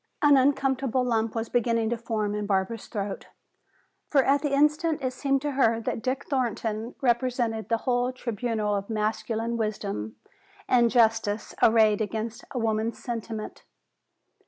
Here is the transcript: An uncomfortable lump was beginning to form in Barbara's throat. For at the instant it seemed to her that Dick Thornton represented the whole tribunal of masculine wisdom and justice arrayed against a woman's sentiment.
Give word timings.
An 0.23 0.35
uncomfortable 0.35 1.03
lump 1.03 1.35
was 1.35 1.47
beginning 1.47 1.91
to 1.91 1.95
form 1.99 2.33
in 2.33 2.47
Barbara's 2.47 2.87
throat. 2.87 3.27
For 4.09 4.23
at 4.25 4.41
the 4.41 4.51
instant 4.51 4.99
it 5.03 5.13
seemed 5.13 5.43
to 5.43 5.51
her 5.51 5.79
that 5.79 6.01
Dick 6.01 6.25
Thornton 6.27 6.95
represented 7.03 7.69
the 7.69 7.77
whole 7.85 8.11
tribunal 8.11 8.73
of 8.73 8.89
masculine 8.89 9.57
wisdom 9.57 10.15
and 10.67 10.89
justice 10.89 11.53
arrayed 11.61 12.01
against 12.01 12.43
a 12.49 12.57
woman's 12.57 12.97
sentiment. 12.97 13.61